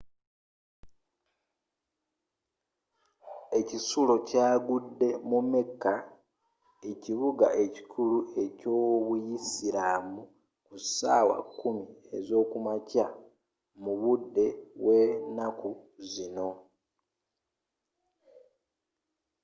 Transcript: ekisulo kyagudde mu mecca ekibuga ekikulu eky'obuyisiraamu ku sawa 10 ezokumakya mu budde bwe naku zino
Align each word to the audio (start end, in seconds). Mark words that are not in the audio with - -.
ekisulo 3.59 4.13
kyagudde 4.27 5.09
mu 5.29 5.39
mecca 5.51 5.95
ekibuga 6.91 7.47
ekikulu 7.63 8.17
eky'obuyisiraamu 8.43 10.21
ku 10.65 10.75
sawa 10.95 11.37
10 11.59 12.17
ezokumakya 12.17 13.05
mu 13.83 13.93
budde 14.01 14.45
bwe 14.81 14.99
naku 15.35 15.71
zino 16.11 16.49